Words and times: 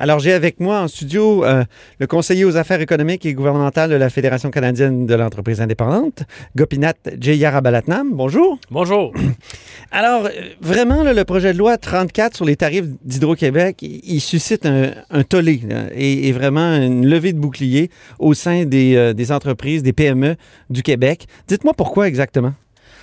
Alors, 0.00 0.20
j'ai 0.20 0.32
avec 0.32 0.60
moi 0.60 0.80
en 0.80 0.86
studio 0.86 1.44
euh, 1.44 1.64
le 1.98 2.06
conseiller 2.06 2.44
aux 2.44 2.56
affaires 2.56 2.80
économiques 2.80 3.26
et 3.26 3.34
gouvernementales 3.34 3.90
de 3.90 3.96
la 3.96 4.10
Fédération 4.10 4.52
canadienne 4.52 5.06
de 5.06 5.14
l'entreprise 5.16 5.60
indépendante, 5.60 6.22
Gopinath 6.54 7.10
Jeyarabalatnam. 7.20 8.12
Bonjour. 8.12 8.60
Bonjour. 8.70 9.12
Alors, 9.90 10.26
euh, 10.26 10.30
vraiment, 10.60 11.02
là, 11.02 11.12
le 11.12 11.24
projet 11.24 11.52
de 11.52 11.58
loi 11.58 11.78
34 11.78 12.36
sur 12.36 12.44
les 12.44 12.54
tarifs 12.54 12.84
d'Hydro-Québec, 13.04 13.78
il, 13.82 14.00
il 14.04 14.20
suscite 14.20 14.66
un, 14.66 14.92
un 15.10 15.24
tollé 15.24 15.62
là, 15.68 15.86
et, 15.92 16.28
et 16.28 16.32
vraiment 16.32 16.76
une 16.76 17.04
levée 17.04 17.32
de 17.32 17.40
bouclier 17.40 17.90
au 18.20 18.34
sein 18.34 18.66
des, 18.66 18.94
euh, 18.94 19.14
des 19.14 19.32
entreprises, 19.32 19.82
des 19.82 19.92
PME 19.92 20.36
du 20.70 20.84
Québec. 20.84 21.26
Dites-moi 21.48 21.74
pourquoi 21.76 22.06
exactement? 22.06 22.54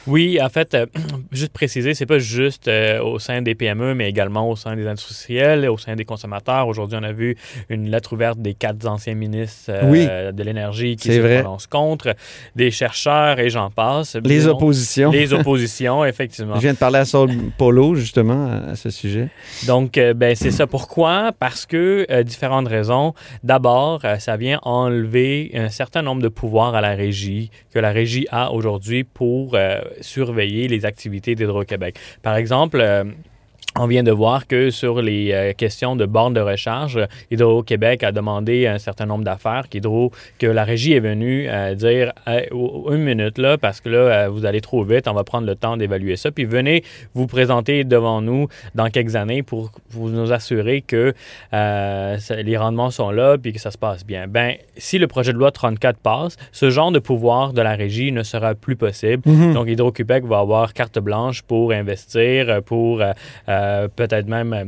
Oui, 0.07 0.39
en 0.41 0.49
fait, 0.49 0.73
euh, 0.73 0.85
juste 1.31 1.51
préciser, 1.51 1.93
c'est 1.93 2.05
pas 2.05 2.19
juste 2.19 2.67
euh, 2.67 3.01
au 3.01 3.19
sein 3.19 3.41
des 3.41 3.55
PME, 3.55 3.95
mais 3.95 4.09
également 4.09 4.49
au 4.49 4.55
sein 4.55 4.75
des 4.75 4.87
industriels, 4.87 5.67
au 5.69 5.77
sein 5.77 5.95
des 5.95 6.05
consommateurs. 6.05 6.67
Aujourd'hui, 6.67 6.97
on 7.01 7.03
a 7.03 7.11
vu 7.11 7.35
une 7.69 7.89
lettre 7.89 8.13
ouverte 8.13 8.39
des 8.39 8.53
quatre 8.53 8.85
anciens 8.85 9.15
ministres 9.15 9.69
euh, 9.69 9.89
Oui. 9.89 10.05
de 10.05 10.43
l'énergie 10.43 10.95
qui 10.95 11.13
se 11.13 11.19
vrai. 11.19 11.41
prononcent 11.41 11.67
contre, 11.67 12.15
des 12.55 12.71
chercheurs 12.71 13.39
et 13.39 13.49
j'en 13.49 13.71
passe. 13.71 14.15
Les 14.23 14.47
oppositions. 14.47 15.11
Les 15.11 15.33
oppositions, 15.33 16.05
effectivement. 16.05 16.55
Je 16.55 16.61
viens 16.61 16.73
de 16.73 16.77
parler 16.77 16.99
à 16.99 17.05
Saul 17.05 17.31
Polo, 17.57 17.95
justement, 17.95 18.49
à, 18.69 18.75
ce 18.75 18.89
sujet. 18.89 19.29
Donc, 19.65 19.99
ben, 20.15 20.35
c'est 20.35 20.51
ça. 20.51 20.67
Pourquoi? 20.67 21.31
Parce 21.37 21.65
que 21.65 22.21
différentes 22.21 22.67
raisons. 22.67 23.13
D'abord, 23.43 24.01
ça 24.19 24.37
vient 24.37 24.59
enlever 24.63 25.51
un 25.55 25.69
certain 25.69 26.01
nombre 26.01 26.21
de 26.21 26.27
pouvoirs 26.27 26.75
à 26.75 26.81
la 26.81 26.93
régie 26.93 27.49
que 27.73 27.79
la 27.79 27.91
régie 27.91 28.27
a 28.31 28.51
aujourd'hui 28.51 29.03
pour 29.03 29.57
surveiller 30.01 30.67
les 30.67 30.85
activités 30.85 31.35
d'Hydro-Québec. 31.35 31.97
Par 32.21 32.35
exemple, 32.35 32.79
euh, 32.81 33.03
on 33.77 33.87
vient 33.87 34.03
de 34.03 34.11
voir 34.11 34.47
que 34.47 34.69
sur 34.69 35.01
les 35.01 35.31
euh, 35.31 35.53
questions 35.53 35.95
de 35.95 36.05
bornes 36.05 36.33
de 36.33 36.39
recharge, 36.39 36.99
Hydro-Québec 37.31 38.03
a 38.03 38.11
demandé 38.11 38.67
un 38.67 38.77
certain 38.77 39.05
nombre 39.05 39.23
d'affaires 39.23 39.67
qu'Hydro, 39.69 40.11
que 40.39 40.47
la 40.47 40.63
régie 40.63 40.93
est 40.93 40.99
venue 40.99 41.47
euh, 41.49 41.75
dire 41.75 42.13
Hey, 42.25 42.47
oh, 42.51 42.89
une 42.91 43.03
minute 43.03 43.37
là, 43.37 43.57
parce 43.57 43.81
que 43.81 43.89
là, 43.89 43.97
euh, 43.97 44.29
vous 44.29 44.45
allez 44.45 44.61
trop 44.61 44.83
vite, 44.83 45.07
on 45.07 45.13
va 45.13 45.23
prendre 45.23 45.47
le 45.47 45.55
temps 45.55 45.77
d'évaluer 45.77 46.15
ça. 46.15 46.31
Puis 46.31 46.45
venez 46.45 46.83
vous 47.13 47.27
présenter 47.27 47.83
devant 47.83 48.21
nous 48.21 48.47
dans 48.75 48.89
quelques 48.89 49.15
années 49.15 49.43
pour 49.43 49.71
vous 49.89 50.09
nous 50.09 50.31
assurer 50.31 50.81
que 50.81 51.13
euh, 51.53 52.17
les 52.43 52.57
rendements 52.57 52.91
sont 52.91 53.11
là 53.11 53.37
puis 53.37 53.53
que 53.53 53.59
ça 53.59 53.71
se 53.71 53.77
passe 53.77 54.05
bien. 54.05 54.27
Ben, 54.27 54.55
si 54.77 54.97
le 54.97 55.07
projet 55.07 55.33
de 55.33 55.37
loi 55.37 55.51
34 55.51 55.97
passe, 55.99 56.37
ce 56.51 56.69
genre 56.69 56.91
de 56.91 56.99
pouvoir 56.99 57.53
de 57.53 57.61
la 57.61 57.75
régie 57.75 58.11
ne 58.11 58.23
sera 58.23 58.55
plus 58.55 58.75
possible. 58.75 59.23
Mhm. 59.25 59.53
Donc, 59.53 59.67
Hydro-Québec 59.67 60.25
va 60.25 60.39
avoir 60.39 60.73
carte 60.73 60.99
blanche 60.99 61.41
pour 61.41 61.71
investir, 61.71 62.49
euh, 62.49 62.61
pour 62.61 63.01
euh, 63.01 63.13
euh, 63.65 63.87
peut-être 63.87 64.27
même 64.27 64.53
euh, 64.53 64.65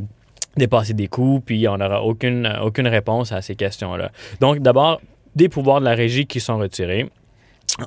dépasser 0.55 0.93
des 0.93 1.07
coûts, 1.07 1.41
puis 1.45 1.67
on 1.67 1.77
n'aura 1.77 2.03
aucune, 2.03 2.51
aucune 2.63 2.87
réponse 2.87 3.31
à 3.31 3.41
ces 3.41 3.55
questions-là. 3.55 4.11
Donc, 4.39 4.59
d'abord, 4.59 5.01
des 5.35 5.49
pouvoirs 5.49 5.79
de 5.79 5.85
la 5.85 5.93
régie 5.93 6.25
qui 6.25 6.39
sont 6.39 6.57
retirés. 6.57 7.09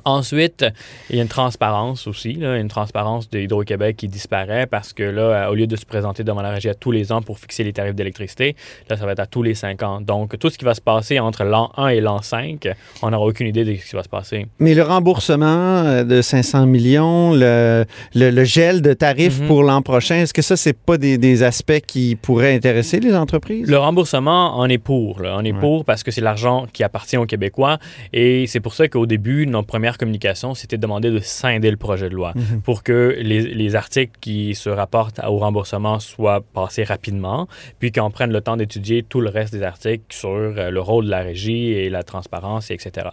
Ensuite, 0.05 0.65
il 1.09 1.17
y 1.17 1.19
a 1.19 1.21
une 1.21 1.27
transparence 1.27 2.07
aussi, 2.07 2.33
là, 2.33 2.57
une 2.57 2.67
transparence 2.67 3.29
de 3.29 3.39
Hydro-Québec 3.39 3.97
qui 3.97 4.07
disparaît 4.07 4.65
parce 4.67 4.93
que 4.93 5.03
là, 5.03 5.21
euh, 5.21 5.49
au 5.49 5.55
lieu 5.55 5.67
de 5.67 5.75
se 5.75 5.85
présenter 5.85 6.23
devant 6.23 6.41
la 6.41 6.49
régie 6.51 6.69
à 6.69 6.73
tous 6.73 6.91
les 6.91 7.11
ans 7.11 7.21
pour 7.21 7.39
fixer 7.39 7.63
les 7.63 7.73
tarifs 7.73 7.95
d'électricité, 7.95 8.55
là, 8.89 8.97
ça 8.97 9.05
va 9.05 9.11
être 9.13 9.19
à 9.19 9.25
tous 9.25 9.43
les 9.43 9.53
cinq 9.55 9.83
ans. 9.83 10.01
Donc, 10.01 10.37
tout 10.39 10.49
ce 10.49 10.57
qui 10.57 10.65
va 10.65 10.73
se 10.73 10.81
passer 10.81 11.19
entre 11.19 11.43
l'an 11.43 11.71
1 11.77 11.87
et 11.89 12.01
l'an 12.01 12.21
5, 12.21 12.67
on 13.01 13.09
n'aura 13.11 13.25
aucune 13.25 13.47
idée 13.47 13.63
de 13.65 13.75
ce 13.75 13.89
qui 13.89 13.95
va 13.95 14.03
se 14.03 14.09
passer. 14.09 14.47
Mais 14.59 14.73
le 14.73 14.83
remboursement 14.83 15.45
euh, 15.85 16.03
de 16.03 16.21
500 16.21 16.65
millions, 16.65 17.33
le, 17.33 17.85
le- 18.15 18.29
le 18.31 18.43
gel 18.43 18.81
de 18.81 18.93
tarifs 18.93 19.39
Mhm. 19.41 19.47
pour 19.47 19.63
l'an 19.63 19.81
prochain, 19.81 20.15
est-ce 20.15 20.33
que 20.33 20.41
ça, 20.41 20.55
c'est 20.57 20.73
pas 20.77 20.97
des, 20.97 21.17
des 21.17 21.43
aspects 21.43 21.81
qui 21.85 22.15
pourraient 22.15 22.55
intéresser 22.55 22.99
les 22.99 23.15
entreprises? 23.15 23.69
Le 23.69 23.77
remboursement, 23.77 24.59
on 24.59 24.65
est 24.67 24.77
pour. 24.77 25.21
là. 25.21 25.35
On 25.37 25.43
est 25.43 25.51
Ouais. 25.51 25.59
pour 25.59 25.85
parce 25.85 26.03
que 26.03 26.11
c'est 26.11 26.21
l'argent 26.21 26.65
qui 26.71 26.83
appartient 26.83 27.17
aux 27.17 27.25
Québécois. 27.25 27.77
Et 28.13 28.45
c'est 28.47 28.59
pour 28.61 28.73
ça 28.73 28.87
qu'au 28.87 29.05
début, 29.05 29.45
notre 29.47 29.67
première 29.81 29.97
communication, 29.97 30.53
c'était 30.53 30.77
de 30.77 30.81
demander 30.83 31.09
de 31.09 31.17
scinder 31.19 31.71
le 31.71 31.75
projet 31.77 32.07
de 32.07 32.13
loi 32.13 32.33
Mhm. 32.35 32.61
pour 32.61 32.83
que 32.83 33.15
les, 33.19 33.41
les 33.41 33.75
articles 33.75 34.11
qui 34.21 34.53
se 34.53 34.69
rapportent 34.69 35.19
au 35.27 35.37
remboursement 35.39 35.99
soient 35.99 36.41
passés 36.53 36.83
rapidement, 36.83 37.47
puis 37.79 37.91
qu'on 37.91 38.11
prenne 38.11 38.31
le 38.31 38.41
temps 38.41 38.57
d'étudier 38.57 39.01
tout 39.01 39.21
le 39.21 39.31
reste 39.31 39.51
des 39.53 39.63
articles 39.63 40.03
sur 40.09 40.29
euh, 40.29 40.69
le 40.69 40.79
rôle 40.79 41.05
de 41.05 41.09
la 41.09 41.21
régie 41.21 41.71
et 41.71 41.89
la 41.89 42.03
transparence, 42.03 42.69
et 42.69 42.75
etc. 42.75 43.07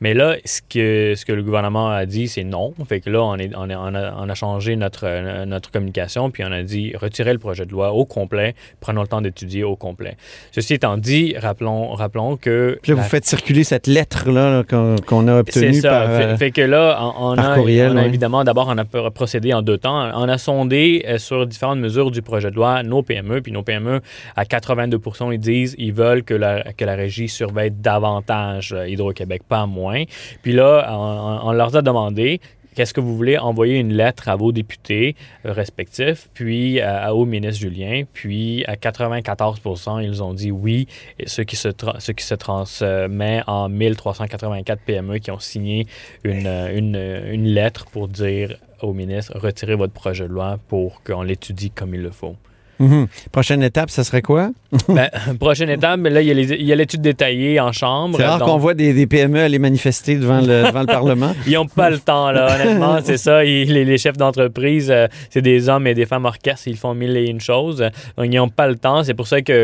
Mais 0.00 0.14
là, 0.14 0.36
ce 0.46 0.62
que, 0.62 1.12
ce 1.14 1.26
que 1.26 1.34
le 1.34 1.42
gouvernement 1.42 1.90
a 1.90 2.06
dit, 2.06 2.28
c'est 2.28 2.44
non. 2.44 2.72
Fait 2.88 3.00
que 3.00 3.10
là, 3.10 3.22
on, 3.22 3.36
est, 3.36 3.50
on, 3.54 3.68
est- 3.68 3.74
on 3.76 3.94
a, 3.94 4.14
on 4.16 4.26
a 4.30 4.34
changé 4.34 4.74
notre, 4.76 5.04
euh, 5.06 5.44
notre 5.44 5.70
communication, 5.70 6.30
puis 6.30 6.44
on 6.46 6.52
a 6.52 6.62
dit 6.62 6.94
retirez 6.96 7.34
le 7.34 7.38
projet 7.38 7.66
de 7.66 7.72
loi 7.72 7.92
au 7.92 8.06
complet, 8.06 8.54
prenons 8.80 9.02
le 9.02 9.08
temps 9.08 9.20
d'étudier 9.20 9.64
au 9.64 9.76
complet. 9.76 10.16
Ceci 10.50 10.72
étant 10.72 10.96
dit, 10.96 11.36
rappelons, 11.36 11.92
rappelons 11.92 12.38
que... 12.38 12.78
Puis 12.80 12.92
là, 12.92 12.96
la- 12.96 13.02
vous 13.02 13.08
faites 13.10 13.26
circuler 13.26 13.64
cette 13.64 13.86
lettre-là 13.86 14.50
là, 14.50 14.64
qu'on 14.64 15.28
a 15.28 15.40
obtenue 15.40 15.82
par... 15.82 16.05
fait, 16.08 16.24
euh, 16.24 16.36
fait 16.36 16.50
que 16.50 16.60
là, 16.62 16.98
on, 17.18 17.36
a, 17.36 17.54
courriel, 17.56 17.92
on 17.92 17.96
a 17.96 18.00
ouais. 18.02 18.06
évidemment, 18.06 18.44
d'abord, 18.44 18.66
on 18.68 18.78
a 18.78 18.84
pr- 18.84 19.10
procédé 19.10 19.52
en 19.52 19.62
deux 19.62 19.78
temps. 19.78 20.10
On 20.14 20.28
a 20.28 20.38
sondé 20.38 21.04
euh, 21.08 21.18
sur 21.18 21.46
différentes 21.46 21.78
mesures 21.78 22.10
du 22.10 22.22
projet 22.22 22.50
de 22.50 22.56
loi 22.56 22.82
nos 22.82 23.02
PME, 23.02 23.40
puis 23.42 23.52
nos 23.52 23.62
PME, 23.62 24.00
à 24.36 24.44
82% 24.44 25.32
ils 25.32 25.38
disent 25.38 25.74
ils 25.78 25.92
veulent 25.92 26.22
que 26.22 26.34
la, 26.34 26.72
que 26.72 26.84
la 26.84 26.94
régie 26.94 27.28
surveille 27.28 27.70
davantage 27.70 28.72
euh, 28.72 28.88
Hydro-Québec, 28.88 29.42
pas 29.48 29.66
moins. 29.66 30.04
Puis 30.42 30.52
là, 30.52 30.86
on, 30.90 31.48
on 31.48 31.52
leur 31.52 31.74
a 31.76 31.82
demandé 31.82 32.40
Qu'est-ce 32.76 32.92
que 32.92 33.00
vous 33.00 33.16
voulez 33.16 33.38
envoyer 33.38 33.78
une 33.78 33.94
lettre 33.94 34.28
à 34.28 34.36
vos 34.36 34.52
députés 34.52 35.16
euh, 35.46 35.52
respectifs, 35.52 36.28
puis 36.34 36.78
euh, 36.82 37.08
au 37.08 37.24
ministre 37.24 37.62
Julien, 37.62 38.02
puis 38.12 38.66
à 38.66 38.74
94% 38.74 40.04
ils 40.04 40.22
ont 40.22 40.34
dit 40.34 40.50
oui, 40.50 40.86
ce 41.26 41.40
qui 41.40 41.56
se, 41.56 41.68
qui 41.68 42.24
se 42.24 42.34
transmet 42.34 43.40
en 43.46 43.70
1384 43.70 44.82
PME 44.82 45.16
qui 45.20 45.30
ont 45.30 45.38
signé 45.38 45.86
une, 46.22 46.46
euh, 46.46 46.76
une, 46.76 46.96
une 47.32 47.46
lettre 47.46 47.86
pour 47.86 48.08
dire 48.08 48.58
au 48.82 48.92
ministre 48.92 49.32
retirez 49.38 49.74
votre 49.74 49.94
projet 49.94 50.24
de 50.24 50.32
loi 50.34 50.58
pour 50.68 51.02
qu'on 51.02 51.22
l'étudie 51.22 51.70
comme 51.70 51.94
il 51.94 52.02
le 52.02 52.10
faut. 52.10 52.36
Mhm. 52.78 53.06
Prochaine 53.32 53.62
étape, 53.62 53.90
ça 53.90 54.04
serait 54.04 54.22
quoi? 54.22 54.50
Ben, 54.88 55.08
prochaine 55.40 55.70
étape, 55.70 55.98
mais 56.00 56.10
là, 56.10 56.20
il 56.20 56.62
y 56.62 56.72
a 56.72 56.74
l'étude 56.76 57.00
détaillée 57.00 57.58
en 57.60 57.72
chambre. 57.72 58.16
C'est 58.18 58.24
rare 58.24 58.38
donc- 58.38 58.48
qu'on 58.48 58.58
voit 58.58 58.74
des, 58.74 58.92
des 58.92 59.06
PME 59.06 59.38
aller 59.40 59.58
manifester 59.58 60.16
devant 60.16 60.40
le, 60.40 60.64
devant 60.66 60.80
le 60.80 60.86
Parlement. 60.86 61.32
Ils 61.46 61.54
n'ont 61.54 61.66
pas 61.66 61.88
le 61.90 61.98
temps, 61.98 62.30
là, 62.30 62.54
honnêtement, 62.54 62.98
c'est 63.04 63.16
ça. 63.16 63.44
Ils- 63.44 63.72
les, 63.72 63.84
les 63.84 63.98
chefs 63.98 64.16
d'entreprise, 64.16 64.90
euh, 64.90 65.06
c'est 65.30 65.40
des 65.42 65.68
hommes 65.68 65.86
et 65.86 65.94
des 65.94 66.04
femmes 66.06 66.24
orchestres, 66.26 66.66
ils 66.68 66.76
font 66.76 66.94
mille 66.94 67.16
et 67.16 67.26
une 67.28 67.40
choses. 67.40 67.78
Donc, 68.16 68.26
ils 68.26 68.36
n'ont 68.36 68.48
pas 68.48 68.66
le 68.68 68.76
temps. 68.76 69.02
C'est 69.04 69.14
pour 69.14 69.26
ça 69.26 69.40
qu'ils 69.40 69.54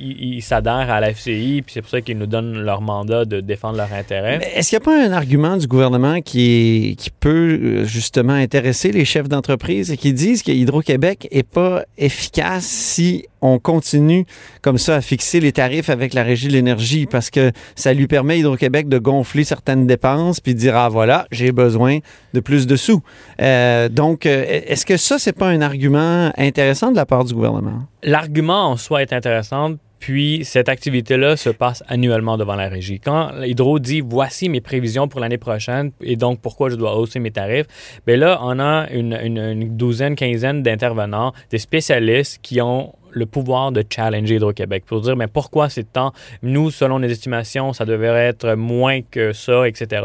ils- 0.00 0.34
ils 0.36 0.42
s'adhèrent 0.42 0.90
à 0.90 1.00
la 1.00 1.10
FCI, 1.12 1.62
puis 1.62 1.72
c'est 1.74 1.82
pour 1.82 1.90
ça 1.90 2.00
qu'ils 2.00 2.18
nous 2.18 2.26
donnent 2.26 2.58
leur 2.62 2.80
mandat 2.80 3.24
de 3.24 3.40
défendre 3.40 3.76
leurs 3.76 3.92
intérêts. 3.92 4.40
Est-ce 4.56 4.70
qu'il 4.70 4.78
n'y 4.78 4.82
a 4.82 4.84
pas 4.86 5.08
un 5.08 5.12
argument 5.12 5.56
du 5.56 5.66
gouvernement 5.66 6.20
qui, 6.22 6.96
qui 6.98 7.10
peut 7.10 7.58
euh, 7.62 7.84
justement 7.84 8.32
intéresser 8.32 8.90
les 8.90 9.04
chefs 9.04 9.28
d'entreprise 9.28 9.90
et 9.92 9.96
qui 9.96 10.12
disent 10.12 10.42
que 10.42 10.50
Hydro-Québec 10.50 11.28
n'est 11.32 11.42
pas 11.42 11.82
efficace 11.98 12.39
si 12.60 13.26
on 13.40 13.58
continue 13.58 14.26
comme 14.62 14.78
ça 14.78 14.96
à 14.96 15.00
fixer 15.00 15.40
les 15.40 15.52
tarifs 15.52 15.90
avec 15.90 16.14
la 16.14 16.22
Régie 16.22 16.48
de 16.48 16.52
l'énergie 16.52 17.06
parce 17.06 17.30
que 17.30 17.52
ça 17.74 17.92
lui 17.92 18.06
permet 18.06 18.38
Hydro-Québec 18.38 18.88
de 18.88 18.98
gonfler 18.98 19.44
certaines 19.44 19.86
dépenses 19.86 20.40
puis 20.40 20.54
de 20.54 20.58
dire 20.58 20.76
ah 20.76 20.88
voilà 20.88 21.26
j'ai 21.30 21.52
besoin 21.52 21.98
de 22.34 22.40
plus 22.40 22.66
de 22.66 22.76
sous. 22.76 23.02
Euh, 23.40 23.88
donc 23.88 24.26
euh, 24.26 24.44
est-ce 24.46 24.84
que 24.84 24.96
ça 24.96 25.18
c'est 25.18 25.32
pas 25.32 25.48
un 25.48 25.60
argument 25.62 26.32
intéressant 26.36 26.90
de 26.90 26.96
la 26.96 27.06
part 27.06 27.24
du 27.24 27.34
gouvernement? 27.34 27.84
L'argument 28.02 28.70
en 28.70 28.76
soi 28.76 29.02
est 29.02 29.12
intéressant. 29.12 29.76
Puis 30.00 30.40
cette 30.44 30.68
activité-là 30.68 31.36
se 31.36 31.50
passe 31.50 31.84
annuellement 31.86 32.36
devant 32.38 32.56
la 32.56 32.68
régie. 32.68 32.98
Quand 33.00 33.30
Hydro 33.42 33.78
dit 33.78 34.00
voici 34.00 34.48
mes 34.48 34.60
prévisions 34.62 35.06
pour 35.08 35.20
l'année 35.20 35.38
prochaine 35.38 35.92
et 36.02 36.16
donc 36.16 36.40
pourquoi 36.40 36.70
je 36.70 36.74
dois 36.76 36.96
hausser 36.96 37.20
mes 37.20 37.30
tarifs, 37.30 37.66
bien 38.06 38.16
là, 38.16 38.40
on 38.42 38.58
a 38.58 38.88
une, 38.90 39.12
une- 39.22 39.38
une 39.38 39.76
douzaine, 39.76 40.16
quinzaine 40.16 40.62
d'intervenants, 40.62 41.32
des 41.50 41.58
spécialistes 41.58 42.38
qui 42.42 42.60
ont 42.60 42.94
le 43.12 43.26
pouvoir 43.26 43.72
de 43.72 43.84
challenger 43.88 44.36
Hydro-Québec 44.36 44.84
pour 44.86 45.00
dire 45.00 45.16
mais 45.16 45.26
pourquoi 45.26 45.68
c'est 45.68 45.92
tant? 45.92 46.12
Nous 46.42 46.70
selon 46.70 46.98
nos 46.98 47.08
estimations 47.08 47.72
ça 47.72 47.84
devrait 47.84 48.26
être 48.26 48.54
moins 48.54 49.00
que 49.02 49.32
ça 49.32 49.66
etc 49.68 50.02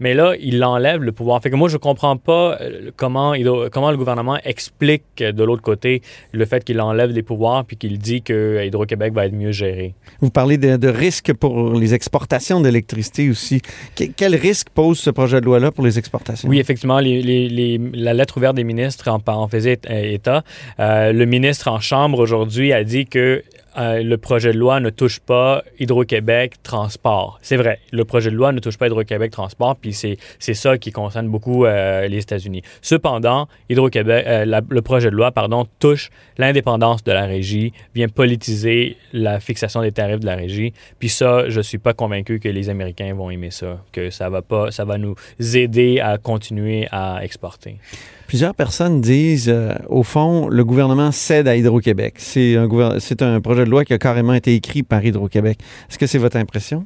mais 0.00 0.14
là 0.14 0.34
il 0.40 0.62
enlève 0.64 1.02
le 1.02 1.12
pouvoir 1.12 1.40
fait 1.42 1.50
que 1.50 1.56
moi 1.56 1.68
je 1.68 1.76
comprends 1.76 2.16
pas 2.16 2.58
euh, 2.60 2.90
comment 2.96 3.34
Hydro- 3.34 3.68
comment 3.70 3.90
le 3.90 3.96
gouvernement 3.96 4.38
explique 4.44 5.04
de 5.18 5.44
l'autre 5.44 5.62
côté 5.62 6.02
le 6.32 6.44
fait 6.44 6.64
qu'il 6.64 6.80
enlève 6.80 7.10
les 7.10 7.22
pouvoirs 7.22 7.64
puis 7.64 7.76
qu'il 7.76 7.98
dit 7.98 8.22
que 8.22 8.64
Hydro-Québec 8.64 9.12
va 9.12 9.26
être 9.26 9.34
mieux 9.34 9.52
géré 9.52 9.94
Vous 10.20 10.30
parlez 10.30 10.58
de, 10.58 10.76
de 10.76 10.88
risques 10.88 11.32
pour 11.34 11.72
les 11.74 11.94
exportations 11.94 12.60
d'électricité 12.60 13.28
aussi. 13.30 13.60
Que- 13.96 14.04
quel 14.16 14.34
risque 14.34 14.68
pose 14.70 14.98
ce 14.98 15.10
projet 15.10 15.40
de 15.40 15.46
loi-là 15.46 15.70
pour 15.70 15.84
les 15.84 15.98
exportations? 15.98 16.48
Oui, 16.48 16.58
effectivement, 16.58 16.98
les- 17.00 17.22
les- 17.22 17.48
les- 17.48 17.78
la 17.94 18.14
lettre 18.14 18.36
ouverte 18.36 18.56
des 18.56 18.64
ministres 18.64 19.08
en, 19.08 19.20
en 19.26 19.48
faisait 19.48 19.78
état. 19.90 20.42
Euh, 20.80 21.12
le 21.12 21.24
ministre 21.26 21.68
en 21.68 21.80
chambre 21.80 22.18
aujourd'hui 22.18 22.37
a 22.72 22.84
dit 22.84 23.06
que 23.06 23.44
euh, 23.78 24.02
le 24.02 24.18
projet 24.18 24.52
de 24.52 24.58
loi 24.58 24.80
ne 24.80 24.90
touche 24.90 25.20
pas 25.20 25.62
Hydro-Québec 25.78 26.54
Transport. 26.62 27.38
C'est 27.42 27.56
vrai, 27.56 27.78
le 27.92 28.04
projet 28.04 28.30
de 28.30 28.34
loi 28.34 28.52
ne 28.52 28.58
touche 28.58 28.76
pas 28.76 28.86
Hydro-Québec 28.86 29.30
Transport, 29.30 29.76
puis 29.76 29.92
c'est 29.92 30.18
ça 30.54 30.78
qui 30.78 30.90
concerne 30.90 31.28
beaucoup 31.28 31.64
euh, 31.64 32.08
les 32.08 32.18
États-Unis. 32.18 32.62
Cependant, 32.82 33.46
Hydro-Québec, 33.68 34.24
euh, 34.26 34.60
le 34.68 34.82
projet 34.82 35.10
de 35.10 35.14
loi, 35.14 35.30
pardon, 35.30 35.66
touche 35.78 36.10
l'indépendance 36.38 37.04
de 37.04 37.12
la 37.12 37.26
régie, 37.26 37.72
vient 37.94 38.08
politiser 38.08 38.96
la 39.12 39.38
fixation 39.40 39.82
des 39.82 39.92
tarifs 39.92 40.20
de 40.20 40.26
la 40.26 40.36
régie. 40.36 40.72
Puis 40.98 41.08
ça, 41.08 41.48
je 41.48 41.60
suis 41.60 41.78
pas 41.78 41.92
convaincu 41.92 42.40
que 42.40 42.48
les 42.48 42.68
Américains 42.70 43.14
vont 43.14 43.30
aimer 43.30 43.50
ça, 43.50 43.78
que 43.92 44.10
ça 44.10 44.28
va 44.28 44.42
pas, 44.42 44.70
ça 44.70 44.84
va 44.84 44.98
nous 44.98 45.14
aider 45.38 46.00
à 46.00 46.18
continuer 46.18 46.88
à 46.90 47.20
exporter. 47.22 47.76
Plusieurs 48.26 48.54
personnes 48.54 49.00
disent, 49.00 49.54
au 49.88 50.02
fond, 50.02 50.48
le 50.48 50.62
gouvernement 50.62 51.12
cède 51.12 51.48
à 51.48 51.56
Hydro-Québec. 51.56 52.14
C'est 52.18 52.56
un, 52.56 52.64
un 52.66 53.40
projet 53.40 53.64
de 53.64 53.67
loi 53.68 53.84
qui 53.84 53.92
a 53.92 53.98
carrément 53.98 54.34
été 54.34 54.54
écrit 54.54 54.82
par 54.82 55.04
Hydro-Québec. 55.04 55.58
Est-ce 55.88 55.98
que 55.98 56.06
c'est 56.06 56.18
votre 56.18 56.36
impression? 56.36 56.84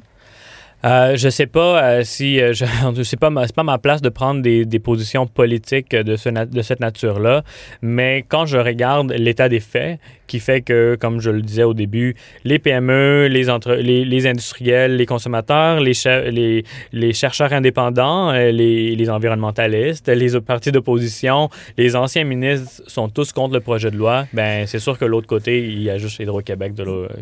Euh, 0.85 1.15
je 1.15 1.29
sais 1.29 1.45
pas 1.45 1.81
euh, 1.81 2.01
si 2.03 2.41
euh, 2.41 2.51
je, 2.53 2.65
sais 3.03 3.15
pas 3.15 3.31
c'est 3.45 3.55
pas 3.55 3.63
ma 3.63 3.77
place 3.77 4.01
de 4.01 4.09
prendre 4.09 4.41
des, 4.41 4.65
des 4.65 4.79
positions 4.79 5.27
politiques 5.27 5.95
de, 5.95 6.15
ce 6.17 6.29
de 6.29 6.61
cette 6.61 6.79
nature-là, 6.81 7.43
mais 7.81 8.25
quand 8.27 8.45
je 8.45 8.57
regarde 8.57 9.11
l'état 9.11 9.47
des 9.47 9.59
faits, 9.59 9.99
qui 10.27 10.39
fait 10.39 10.61
que, 10.61 10.95
comme 10.99 11.19
je 11.19 11.29
le 11.29 11.41
disais 11.41 11.63
au 11.63 11.73
début, 11.73 12.15
les 12.43 12.57
PME, 12.57 13.27
les, 13.27 13.49
entre, 13.49 13.73
les, 13.73 14.03
les 14.03 14.25
industriels, 14.25 14.95
les 14.95 15.05
consommateurs, 15.05 15.79
les, 15.79 15.91
les, 16.31 16.63
les 16.91 17.13
chercheurs 17.13 17.53
indépendants, 17.53 18.31
les, 18.31 18.95
les 18.95 19.09
environnementalistes, 19.09 20.07
les 20.07 20.39
partis 20.41 20.71
d'opposition, 20.71 21.49
les 21.77 21.95
anciens 21.95 22.23
ministres 22.23 22.81
sont 22.87 23.09
tous 23.09 23.31
contre 23.31 23.53
le 23.53 23.59
projet 23.59 23.91
de 23.91 23.97
loi. 23.97 24.25
Ben 24.33 24.65
c'est 24.65 24.79
sûr 24.79 24.97
que 24.97 25.05
l'autre 25.05 25.27
côté, 25.27 25.67
il 25.67 25.83
y 25.83 25.89
a 25.89 25.97
juste 25.97 26.19
Hydro-Québec 26.19 26.73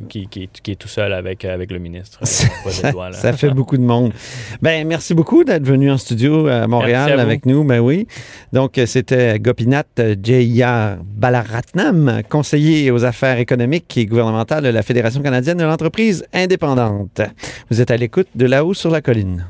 qui, 0.07 0.27
qui, 0.27 0.47
qui, 0.47 0.71
est 0.71 0.75
tout 0.75 0.87
seul 0.87 1.11
avec, 1.11 1.43
avec 1.43 1.71
le 1.71 1.79
ministre. 1.79 2.19
là. 3.09 3.17
Ça 3.17 3.33
fait 3.33 3.50
beaucoup 3.55 3.77
de 3.77 3.83
monde. 3.83 4.11
Ben, 4.61 4.87
merci 4.87 5.13
beaucoup 5.13 5.43
d'être 5.43 5.65
venu 5.65 5.91
en 5.91 5.97
studio 5.97 6.47
à 6.47 6.67
Montréal 6.67 7.19
avec 7.19 7.45
nous. 7.45 7.63
Ben 7.63 7.79
oui. 7.79 8.07
Donc, 8.53 8.79
c'était 8.85 9.39
Gopinath 9.39 10.01
Jaya 10.21 10.97
Balaratnam, 11.03 12.21
conseiller 12.29 12.91
aux 12.91 13.05
affaires 13.05 13.37
économiques 13.37 13.97
et 13.97 14.05
gouvernementales 14.05 14.63
de 14.63 14.69
la 14.69 14.83
Fédération 14.83 15.21
canadienne 15.21 15.57
de 15.57 15.63
l'entreprise 15.63 16.25
indépendante. 16.33 17.21
Vous 17.69 17.81
êtes 17.81 17.91
à 17.91 17.97
l'écoute 17.97 18.27
de 18.35 18.45
là-haut 18.45 18.73
sur 18.73 18.91
la 18.91 19.01
colline. 19.01 19.45